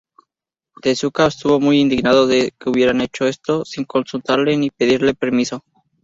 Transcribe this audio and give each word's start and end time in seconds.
Tezuka 0.81 1.27
estuvo 1.27 1.59
muy 1.59 1.79
indignado 1.79 2.25
de 2.25 2.55
que 2.57 2.71
hubieran 2.71 3.01
hecho 3.01 3.27
esto 3.27 3.63
sin 3.65 3.85
consultarle 3.85 4.57
ni 4.57 4.71
pedirle 4.71 5.13
permiso. 5.13 5.63